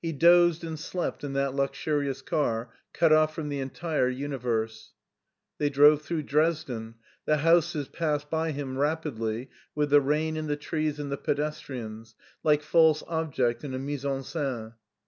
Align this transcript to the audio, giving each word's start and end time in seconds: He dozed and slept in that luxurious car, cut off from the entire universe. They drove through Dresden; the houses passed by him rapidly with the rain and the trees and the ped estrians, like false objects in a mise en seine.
He 0.00 0.12
dozed 0.12 0.62
and 0.62 0.78
slept 0.78 1.24
in 1.24 1.32
that 1.32 1.52
luxurious 1.52 2.22
car, 2.22 2.70
cut 2.92 3.12
off 3.12 3.34
from 3.34 3.48
the 3.48 3.58
entire 3.58 4.08
universe. 4.08 4.92
They 5.58 5.68
drove 5.68 6.02
through 6.02 6.22
Dresden; 6.22 6.94
the 7.24 7.38
houses 7.38 7.88
passed 7.88 8.30
by 8.30 8.52
him 8.52 8.78
rapidly 8.78 9.50
with 9.74 9.90
the 9.90 10.00
rain 10.00 10.36
and 10.36 10.48
the 10.48 10.54
trees 10.54 11.00
and 11.00 11.10
the 11.10 11.18
ped 11.18 11.38
estrians, 11.40 12.14
like 12.44 12.62
false 12.62 13.02
objects 13.08 13.64
in 13.64 13.74
a 13.74 13.80
mise 13.80 14.04
en 14.04 14.22
seine. 14.22 14.74